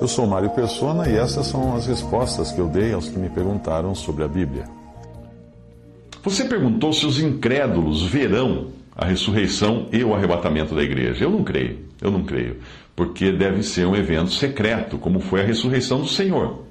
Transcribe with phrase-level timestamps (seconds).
[0.00, 3.28] Eu sou Mário Persona e essas são as respostas que eu dei aos que me
[3.28, 4.64] perguntaram sobre a Bíblia.
[6.22, 11.24] Você perguntou se os incrédulos verão a ressurreição e o arrebatamento da igreja.
[11.24, 12.58] Eu não creio, eu não creio,
[12.94, 16.64] porque deve ser um evento secreto, como foi a ressurreição do Senhor,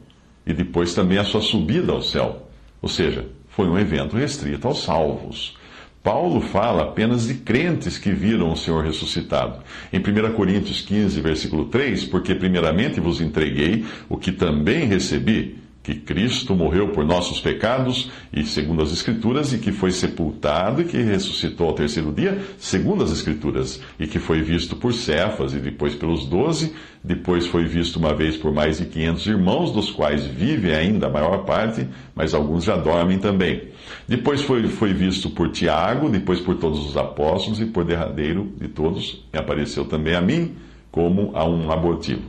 [0.46, 2.48] e depois também a sua subida ao céu.
[2.82, 5.58] Ou seja, foi um evento restrito aos salvos.
[6.04, 9.62] Paulo fala apenas de crentes que viram o Senhor ressuscitado.
[9.92, 15.96] Em 1 Coríntios 15, versículo 3, porque primeiramente vos entreguei o que também recebi que
[15.96, 20.98] Cristo morreu por nossos pecados, e segundo as Escrituras, e que foi sepultado e que
[20.98, 25.96] ressuscitou ao terceiro dia, segundo as Escrituras, e que foi visto por Cefas e depois
[25.96, 30.74] pelos doze, depois foi visto uma vez por mais de quinhentos irmãos, dos quais vive
[30.74, 33.70] ainda a maior parte, mas alguns já dormem também.
[34.06, 38.68] Depois foi, foi visto por Tiago, depois por todos os apóstolos, e por derradeiro de
[38.68, 40.54] todos, apareceu também a mim,
[40.92, 42.24] como a um abortivo.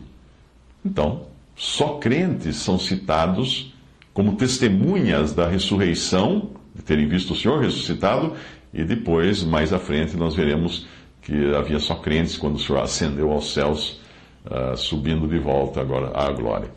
[0.86, 1.27] Então,
[1.58, 3.74] só crentes são citados
[4.14, 8.34] como testemunhas da ressurreição, de terem visto o Senhor ressuscitado,
[8.72, 10.86] e depois, mais à frente, nós veremos
[11.20, 14.00] que havia só crentes quando o Senhor ascendeu aos céus,
[14.46, 16.68] uh, subindo de volta agora à glória.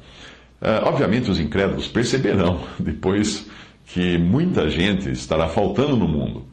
[0.60, 3.48] Uh, obviamente, os incrédulos perceberão depois
[3.86, 6.46] que muita gente estará faltando no mundo.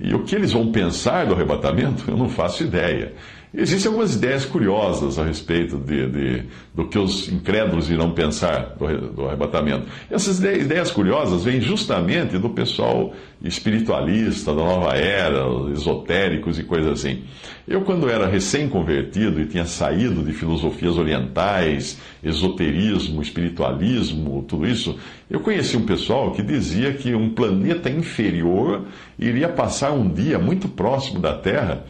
[0.00, 3.14] E o que eles vão pensar do arrebatamento, eu não faço ideia.
[3.52, 6.42] Existem algumas ideias curiosas a respeito de, de,
[6.74, 9.86] do que os incrédulos irão pensar do, do arrebatamento.
[10.10, 17.24] Essas ideias curiosas vêm justamente do pessoal espiritualista, da nova era, esotéricos e coisas assim.
[17.66, 24.98] Eu, quando era recém-convertido e tinha saído de filosofias orientais, esoterismo, espiritualismo, tudo isso,
[25.30, 28.84] eu conheci um pessoal que dizia que um planeta inferior
[29.18, 31.86] iria passar um dia muito próximo da Terra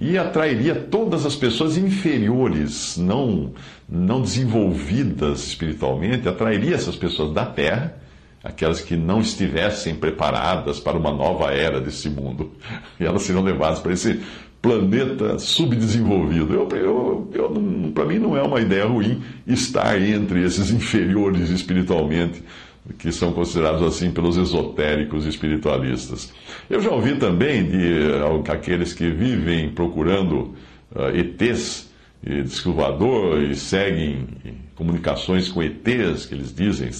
[0.00, 3.52] e atrairia todas as pessoas inferiores, não,
[3.86, 7.96] não desenvolvidas espiritualmente, atrairia essas pessoas da Terra,
[8.42, 12.50] aquelas que não estivessem preparadas para uma nova era desse mundo,
[12.98, 14.18] e elas seriam levadas para esse
[14.62, 16.54] planeta subdesenvolvido.
[16.54, 22.42] Eu, eu, eu para mim não é uma ideia ruim estar entre esses inferiores espiritualmente
[22.98, 26.32] que são considerados assim pelos esotéricos espiritualistas.
[26.68, 30.54] Eu já ouvi também de uh, aqueles que vivem procurando
[30.94, 31.90] uh, ETs,
[32.22, 34.26] e descovador e seguem
[34.74, 36.90] comunicações com ETs, que eles dizem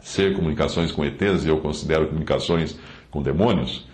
[0.00, 2.76] ser comunicações com ETs, e eu considero comunicações
[3.10, 3.86] com demônios.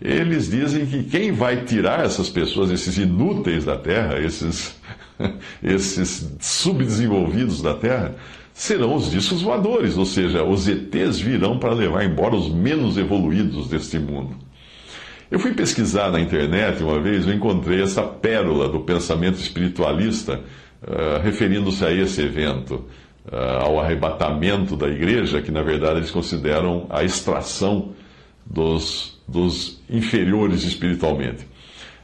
[0.00, 4.78] Eles dizem que quem vai tirar essas pessoas, esses inúteis da Terra, esses,
[5.62, 8.14] esses subdesenvolvidos da Terra,
[8.54, 13.68] serão os discos voadores, ou seja, os ETs virão para levar embora os menos evoluídos
[13.68, 14.36] deste mundo.
[15.28, 20.40] Eu fui pesquisar na internet uma vez, eu encontrei essa pérola do pensamento espiritualista,
[20.82, 22.84] uh, referindo-se a esse evento,
[23.26, 27.92] uh, ao arrebatamento da igreja, que na verdade eles consideram a extração
[28.46, 31.44] dos, dos inferiores espiritualmente.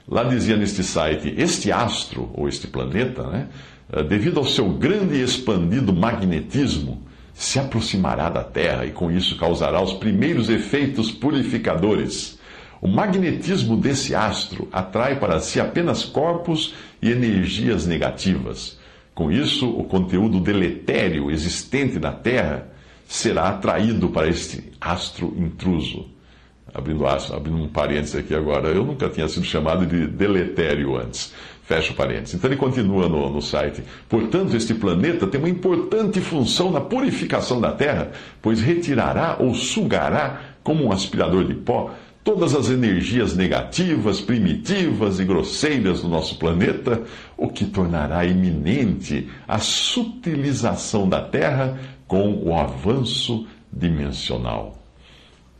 [0.08, 3.48] Lá dizia neste site: este astro, ou este planeta, né?
[3.92, 7.02] Eh, devido ao seu grande e expandido magnetismo,
[7.34, 12.38] se aproximará da Terra e com isso causará os primeiros efeitos purificadores.
[12.80, 18.78] O magnetismo desse astro atrai para si apenas corpos e energias negativas.
[19.14, 22.68] Com isso, o conteúdo deletério existente na Terra
[23.06, 26.06] será atraído para este astro intruso.
[26.72, 31.34] Abrindo, abrindo um parênteses aqui agora, eu nunca tinha sido chamado de deletério antes.
[31.70, 32.34] Fecha parênteses.
[32.34, 33.84] Então ele continua no, no site.
[34.08, 38.10] Portanto, este planeta tem uma importante função na purificação da Terra,
[38.42, 41.94] pois retirará ou sugará, como um aspirador de pó,
[42.24, 47.04] todas as energias negativas, primitivas e grosseiras do nosso planeta,
[47.36, 51.78] o que tornará iminente a sutilização da Terra
[52.08, 54.76] com o avanço dimensional.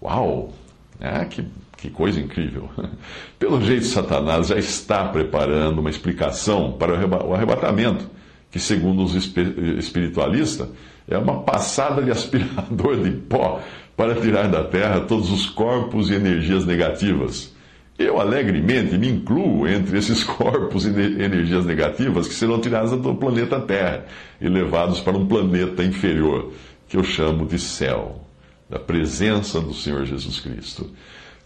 [0.02, 0.52] Uau!
[1.00, 1.44] Ah, que
[1.80, 2.68] que coisa incrível.
[3.38, 6.94] Pelo jeito, Satanás já está preparando uma explicação para
[7.24, 8.08] o arrebatamento,
[8.50, 10.68] que, segundo os espiritualistas,
[11.08, 13.60] é uma passada de aspirador de pó
[13.96, 17.54] para tirar da terra todos os corpos e energias negativas.
[17.98, 23.60] Eu alegremente me incluo entre esses corpos e energias negativas que serão tiradas do planeta
[23.60, 24.06] Terra
[24.40, 26.52] e levados para um planeta inferior,
[26.88, 28.24] que eu chamo de céu,
[28.70, 30.90] da presença do Senhor Jesus Cristo.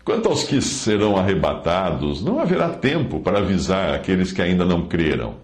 [0.05, 5.37] Quanto aos que serão arrebatados, não haverá tempo para avisar aqueles que ainda não creram,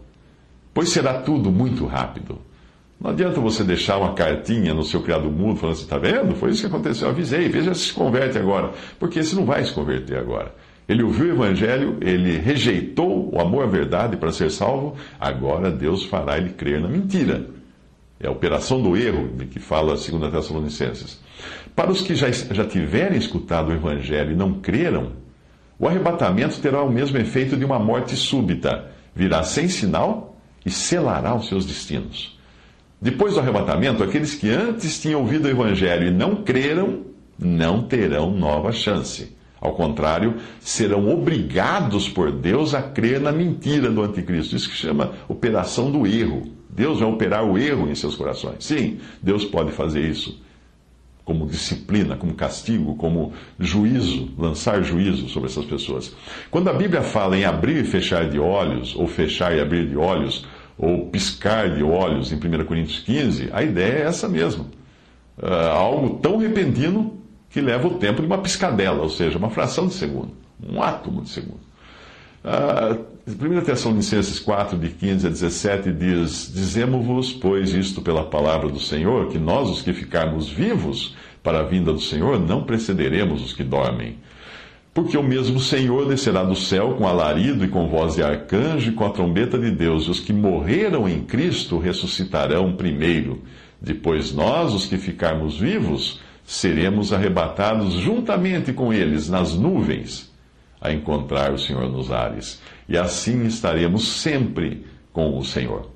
[0.75, 2.39] pois será tudo muito rápido.
[3.01, 6.35] Não adianta você deixar uma cartinha no seu criado mudo falando assim, tá vendo?
[6.35, 8.73] Foi isso que aconteceu, eu avisei, veja se se converte agora.
[8.99, 10.55] Porque esse não vai se converter agora.
[10.87, 16.05] Ele ouviu o Evangelho, ele rejeitou o amor à verdade para ser salvo, agora Deus
[16.05, 17.47] fará ele crer na mentira.
[18.19, 21.19] É a operação do erro de que fala a 2 Tessalonicenses.
[21.75, 25.13] Para os que já, já tiverem escutado o Evangelho e não creram,
[25.79, 28.91] o arrebatamento terá o mesmo efeito de uma morte súbita.
[29.15, 32.39] Virá sem sinal e selará os seus destinos.
[33.01, 37.07] Depois do arrebatamento, aqueles que antes tinham ouvido o Evangelho e não creram,
[37.39, 39.35] não terão nova chance.
[39.59, 44.55] Ao contrário, serão obrigados por Deus a crer na mentira do anticristo.
[44.55, 46.43] Isso que chama operação do erro.
[46.69, 48.57] Deus vai operar o erro em seus corações.
[48.61, 50.39] Sim, Deus pode fazer isso
[51.31, 56.13] como disciplina, como castigo, como juízo, lançar juízo sobre essas pessoas.
[56.51, 59.97] Quando a Bíblia fala em abrir e fechar de olhos, ou fechar e abrir de
[59.97, 60.45] olhos,
[60.77, 64.65] ou piscar de olhos em 1 Coríntios 15, a ideia é essa mesma.
[65.39, 69.87] Uh, algo tão repentino que leva o tempo de uma piscadela, ou seja, uma fração
[69.87, 71.61] de segundo, um átomo de segundo.
[72.43, 72.97] A
[73.37, 79.29] primeira Tessalonicenses 4, de 15 a 17, diz: Dizemos-vos, pois, isto pela palavra do Senhor,
[79.29, 83.63] que nós, os que ficarmos vivos para a vinda do Senhor, não precederemos os que
[83.63, 84.17] dormem.
[84.95, 88.95] Porque o mesmo Senhor descerá do céu com alarido e com voz de arcanjo e
[88.95, 93.43] com a trombeta de Deus, e os que morreram em Cristo ressuscitarão primeiro.
[93.79, 100.30] Depois nós, os que ficarmos vivos, seremos arrebatados juntamente com eles nas nuvens
[100.81, 102.61] a encontrar o Senhor nos ares.
[102.89, 105.91] E assim estaremos sempre com o Senhor.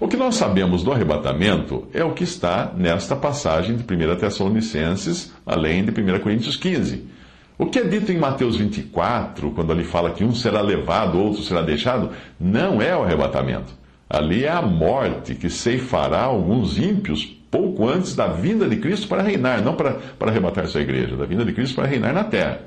[0.00, 5.32] O que nós sabemos do arrebatamento é o que está nesta passagem de 1 Tessalonicenses,
[5.46, 7.06] além de 1 Coríntios 15.
[7.58, 11.42] O que é dito em Mateus 24, quando ali fala que um será levado, outro
[11.42, 13.72] será deixado, não é o arrebatamento.
[14.08, 19.22] Ali é a morte que ceifará alguns ímpios pouco antes da vinda de Cristo para
[19.22, 22.60] reinar, não para, para arrebatar sua igreja, da vinda de Cristo para reinar na terra.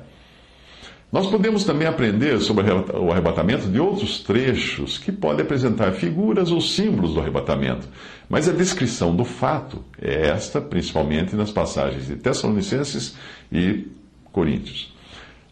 [1.12, 6.58] Nós podemos também aprender sobre o arrebatamento de outros trechos que podem apresentar figuras ou
[6.58, 7.86] símbolos do arrebatamento,
[8.30, 13.14] mas a descrição do fato é esta, principalmente nas passagens de Tessalonicenses
[13.52, 13.88] e
[14.32, 14.90] Coríntios.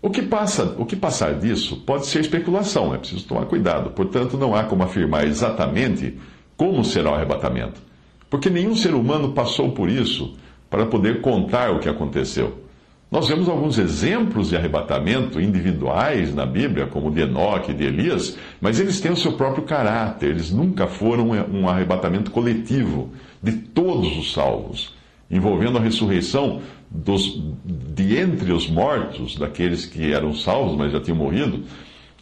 [0.01, 4.39] O que, passa, o que passar disso pode ser especulação, é preciso tomar cuidado, portanto,
[4.39, 6.19] não há como afirmar exatamente
[6.57, 7.83] como será o arrebatamento.
[8.31, 10.35] Porque nenhum ser humano passou por isso
[10.71, 12.70] para poder contar o que aconteceu.
[13.11, 18.39] Nós vemos alguns exemplos de arrebatamento individuais na Bíblia, como de Enoque e de Elias,
[18.61, 23.11] mas eles têm o seu próprio caráter, eles nunca foram um arrebatamento coletivo
[23.43, 24.95] de todos os salvos,
[25.29, 31.17] envolvendo a ressurreição dos, de entre os mortos, daqueles que eram salvos, mas já tinham
[31.17, 31.65] morrido,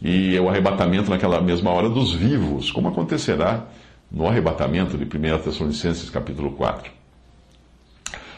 [0.01, 3.67] e o arrebatamento naquela mesma hora dos vivos, como acontecerá
[4.11, 6.98] no arrebatamento de 1 Tessalonicenses capítulo 4.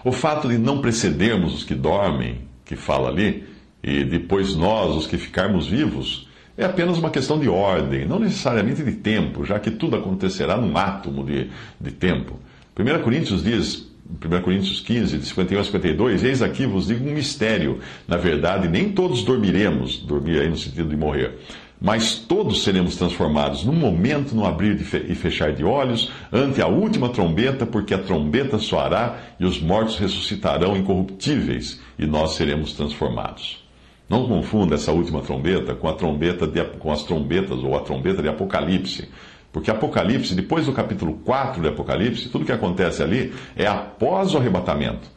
[0.03, 3.43] O fato de não precedermos os que dormem, que fala ali,
[3.83, 6.27] e depois nós, os que ficarmos vivos,
[6.57, 10.75] é apenas uma questão de ordem, não necessariamente de tempo, já que tudo acontecerá num
[10.77, 11.49] átomo de,
[11.79, 12.39] de tempo.
[12.77, 13.87] 1 Coríntios diz,
[14.23, 17.79] 1 Coríntios 15, de 51 a 52, eis aqui vos digo um mistério.
[18.07, 21.37] Na verdade, nem todos dormiremos, dormir aí no sentido de morrer,
[21.81, 27.09] mas todos seremos transformados num momento, no abrir e fechar de olhos, ante a última
[27.09, 33.65] trombeta, porque a trombeta soará e os mortos ressuscitarão incorruptíveis e nós seremos transformados.
[34.07, 38.21] Não confunda essa última trombeta com a trombeta de, com as trombetas ou a trombeta
[38.21, 39.09] de Apocalipse.
[39.51, 44.37] Porque Apocalipse, depois do capítulo 4 de Apocalipse, tudo que acontece ali é após o
[44.37, 45.09] arrebatamento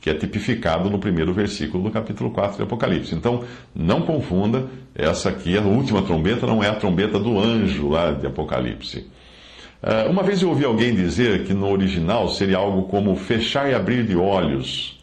[0.00, 3.14] que é tipificado no primeiro versículo do capítulo 4 de Apocalipse.
[3.14, 8.12] Então, não confunda, essa aqui, a última trombeta, não é a trombeta do anjo lá
[8.12, 9.06] de Apocalipse.
[9.82, 13.74] Ah, uma vez eu ouvi alguém dizer que no original seria algo como fechar e
[13.74, 14.98] abrir de olhos,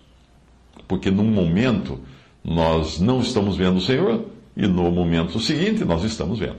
[0.88, 2.00] porque num momento
[2.44, 4.26] nós não estamos vendo o Senhor
[4.56, 6.58] e no momento seguinte nós estamos vendo.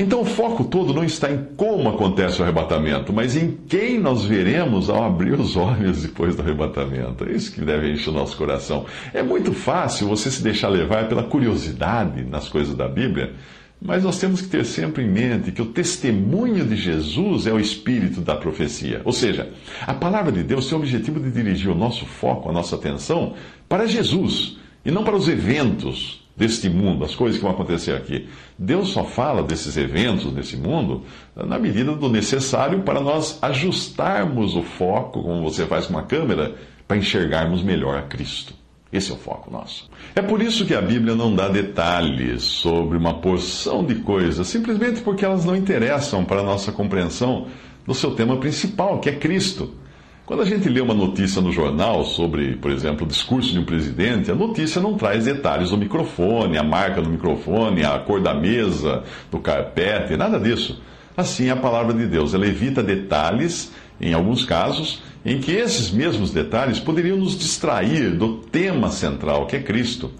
[0.00, 4.24] Então o foco todo não está em como acontece o arrebatamento, mas em quem nós
[4.24, 7.22] veremos ao abrir os olhos depois do arrebatamento.
[7.24, 8.86] É isso que deve encher o nosso coração.
[9.12, 13.34] É muito fácil você se deixar levar pela curiosidade nas coisas da Bíblia,
[13.78, 17.60] mas nós temos que ter sempre em mente que o testemunho de Jesus é o
[17.60, 19.02] espírito da profecia.
[19.04, 19.50] Ou seja,
[19.86, 23.34] a palavra de Deus tem o objetivo de dirigir o nosso foco, a nossa atenção
[23.68, 28.26] para Jesus e não para os eventos deste mundo, as coisas que vão acontecer aqui.
[28.58, 31.02] Deus só fala desses eventos nesse mundo
[31.36, 36.54] na medida do necessário para nós ajustarmos o foco, como você faz com uma câmera,
[36.88, 38.54] para enxergarmos melhor a Cristo.
[38.90, 39.90] Esse é o foco nosso.
[40.16, 45.02] É por isso que a Bíblia não dá detalhes sobre uma porção de coisas, simplesmente
[45.02, 47.48] porque elas não interessam para a nossa compreensão
[47.86, 49.74] do seu tema principal, que é Cristo.
[50.30, 53.64] Quando a gente lê uma notícia no jornal sobre, por exemplo, o discurso de um
[53.64, 58.32] presidente, a notícia não traz detalhes do microfone, a marca do microfone, a cor da
[58.32, 60.80] mesa, do carpete, nada disso.
[61.16, 62.32] Assim a palavra de Deus.
[62.32, 68.36] Ela evita detalhes, em alguns casos, em que esses mesmos detalhes poderiam nos distrair do
[68.36, 70.12] tema central, que é Cristo.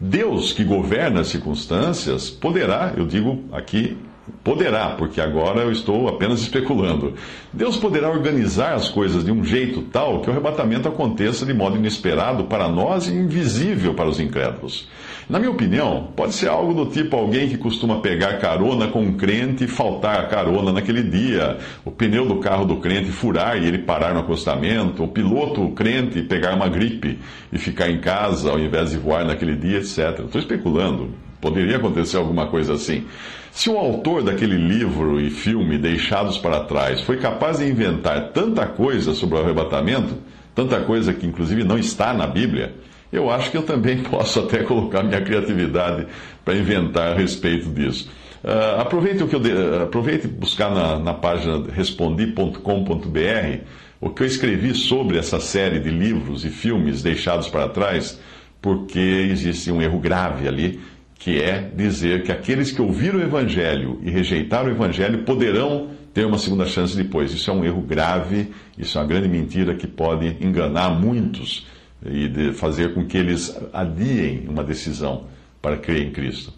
[0.00, 3.96] Deus, que governa as circunstâncias, poderá, eu digo aqui
[4.44, 7.14] Poderá, porque agora eu estou apenas especulando.
[7.52, 11.76] Deus poderá organizar as coisas de um jeito tal que o arrebatamento aconteça de modo
[11.76, 14.88] inesperado para nós e invisível para os incrédulos.
[15.28, 19.16] Na minha opinião, pode ser algo do tipo alguém que costuma pegar carona com um
[19.16, 23.66] crente e faltar a carona naquele dia, o pneu do carro do crente furar e
[23.66, 27.18] ele parar no acostamento, o piloto o crente pegar uma gripe
[27.52, 30.20] e ficar em casa ao invés de voar naquele dia, etc.
[30.20, 31.21] Estou especulando.
[31.42, 33.04] Poderia acontecer alguma coisa assim.
[33.50, 38.64] Se o autor daquele livro e filme Deixados para Trás foi capaz de inventar tanta
[38.64, 40.14] coisa sobre o arrebatamento,
[40.54, 42.72] tanta coisa que inclusive não está na Bíblia,
[43.12, 46.06] eu acho que eu também posso até colocar minha criatividade
[46.44, 48.08] para inventar a respeito disso.
[48.44, 49.50] Uh, aproveite o que eu de,
[49.82, 53.64] aproveite buscar na, na página respondi.com.br
[54.00, 58.18] o que eu escrevi sobre essa série de livros e filmes deixados para trás,
[58.60, 60.80] porque existe um erro grave ali
[61.22, 66.26] que é dizer que aqueles que ouviram o Evangelho e rejeitaram o Evangelho poderão ter
[66.26, 67.32] uma segunda chance depois.
[67.32, 71.64] Isso é um erro grave, isso é uma grande mentira que pode enganar muitos
[72.04, 75.28] e fazer com que eles adiem uma decisão
[75.62, 76.52] para crer em Cristo.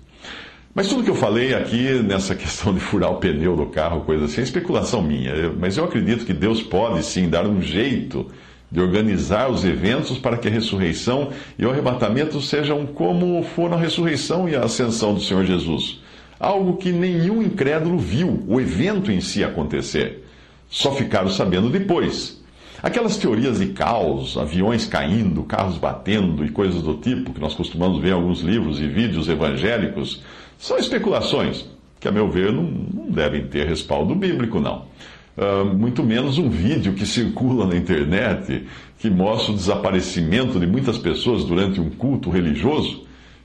[0.74, 4.24] Mas tudo que eu falei aqui nessa questão de furar o pneu do carro, coisa
[4.24, 5.52] assim, é especulação minha.
[5.60, 8.30] Mas eu acredito que Deus pode sim dar um jeito
[8.74, 13.80] de organizar os eventos para que a ressurreição e o arrebatamento sejam como foram a
[13.80, 16.00] ressurreição e a ascensão do Senhor Jesus.
[16.40, 20.26] Algo que nenhum incrédulo viu o evento em si acontecer.
[20.68, 22.42] Só ficaram sabendo depois.
[22.82, 28.00] Aquelas teorias de caos, aviões caindo, carros batendo e coisas do tipo que nós costumamos
[28.00, 30.20] ver em alguns livros e vídeos evangélicos,
[30.58, 31.64] são especulações
[32.00, 34.86] que, a meu ver, não, não devem ter respaldo bíblico, não.
[35.36, 38.66] Uh, muito menos um vídeo que circula na internet
[39.00, 43.04] que mostra o desaparecimento de muitas pessoas durante um culto religioso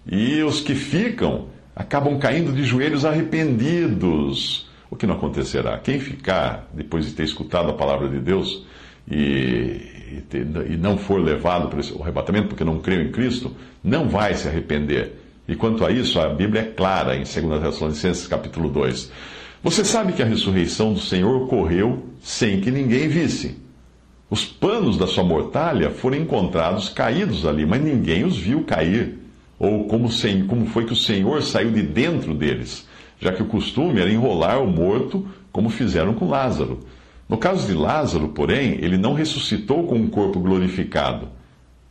[0.10, 4.70] e os que ficam acabam caindo de joelhos arrependidos.
[4.92, 5.78] O que não acontecerá?
[5.80, 8.66] Quem ficar, depois de ter escutado a palavra de Deus
[9.10, 13.56] e, e, ter, e não for levado para o arrebatamento porque não creu em Cristo,
[13.84, 15.16] não vai se arrepender.
[15.48, 19.12] E quanto a isso, a Bíblia é clara em 2 Tessalonicenses capítulo 2.
[19.62, 23.58] Você sabe que a ressurreição do Senhor ocorreu sem que ninguém visse.
[24.30, 29.18] Os panos da sua mortalha foram encontrados caídos ali, mas ninguém os viu cair.
[29.60, 30.08] Ou como,
[30.48, 32.88] como foi que o Senhor saiu de dentro deles,
[33.20, 36.80] já que o costume era enrolar o morto, como fizeram com Lázaro.
[37.28, 41.28] No caso de Lázaro, porém, ele não ressuscitou com um corpo glorificado,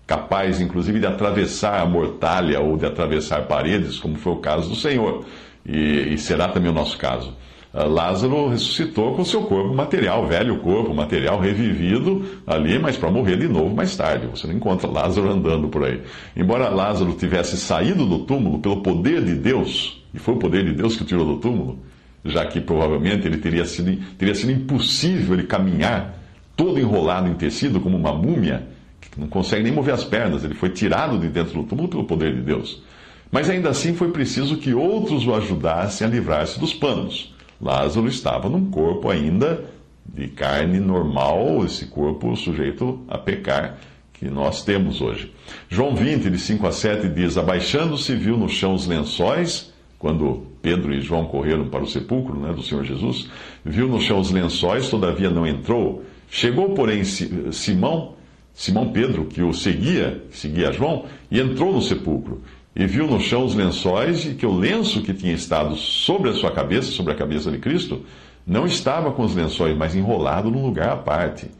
[0.06, 4.74] capaz inclusive de atravessar a mortalha ou de atravessar paredes, como foi o caso do
[4.74, 5.26] Senhor,
[5.66, 7.36] e, e será também o nosso caso.
[7.72, 13.36] Ah, Lázaro ressuscitou com seu corpo material, velho corpo, material revivido ali, mas para morrer
[13.36, 14.26] de novo mais tarde.
[14.26, 16.00] Você não encontra Lázaro andando por aí.
[16.34, 20.72] Embora Lázaro tivesse saído do túmulo pelo poder de Deus, e foi o poder de
[20.72, 21.78] Deus que o tirou do túmulo,
[22.24, 26.18] já que provavelmente ele teria sido, teria sido impossível ele caminhar
[26.56, 28.66] todo enrolado em tecido como uma múmia,
[29.00, 30.42] que não consegue nem mover as pernas.
[30.42, 32.82] Ele foi tirado de dentro do túmulo pelo poder de Deus.
[33.30, 37.36] Mas ainda assim foi preciso que outros o ajudassem a livrar-se dos panos.
[37.60, 39.64] Lázaro estava num corpo ainda
[40.06, 43.78] de carne normal, esse corpo sujeito a pecar
[44.14, 45.32] que nós temos hoje.
[45.68, 50.92] João 20, de 5 a 7, diz: Abaixando-se, viu no chão os lençóis, quando Pedro
[50.92, 53.28] e João correram para o sepulcro né, do Senhor Jesus,
[53.64, 56.04] viu no chão os lençóis, todavia não entrou.
[56.30, 58.14] Chegou, porém, Simão,
[58.52, 62.42] Simão Pedro, que o seguia, seguia João, e entrou no sepulcro
[62.78, 66.32] e viu no chão os lençóis e que o lenço que tinha estado sobre a
[66.32, 68.04] sua cabeça, sobre a cabeça de Cristo,
[68.46, 71.50] não estava com os lençóis, mas enrolado num lugar à parte.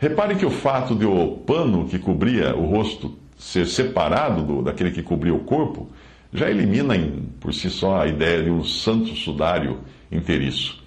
[0.00, 4.90] Repare que o fato de o pano que cobria o rosto ser separado do, daquele
[4.90, 5.88] que cobria o corpo
[6.32, 9.78] já elimina em, por si só a ideia de um santo sudário
[10.10, 10.82] inteiriço.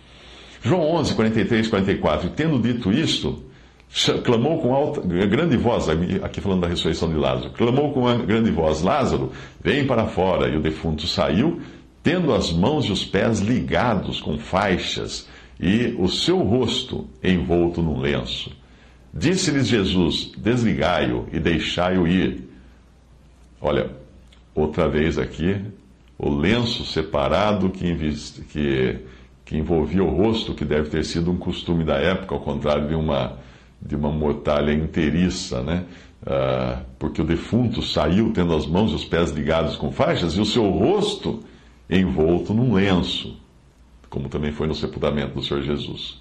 [0.61, 2.27] João 11, 43 e 44.
[2.27, 3.43] E tendo dito isto,
[4.23, 5.87] clamou com alta, grande voz,
[6.23, 9.31] aqui falando da ressurreição de Lázaro, clamou com grande voz: Lázaro,
[9.61, 10.47] vem para fora.
[10.47, 11.61] E o defunto saiu,
[12.01, 15.27] tendo as mãos e os pés ligados com faixas
[15.59, 18.51] e o seu rosto envolto num lenço.
[19.13, 22.49] Disse-lhes Jesus: Desligai-o e deixai-o ir.
[23.59, 23.91] Olha,
[24.55, 25.61] outra vez aqui,
[26.17, 27.93] o lenço separado que,
[28.51, 28.99] que,
[29.43, 32.95] que envolvia o rosto, que deve ter sido um costume da época, ao contrário de
[32.95, 33.37] uma
[33.81, 35.85] de uma mortalha inteiriça, né?
[36.25, 40.39] Ah, porque o defunto saiu tendo as mãos e os pés ligados com faixas e
[40.39, 41.39] o seu rosto
[41.89, 43.37] envolto num lenço,
[44.09, 46.20] como também foi no sepultamento do Senhor Jesus.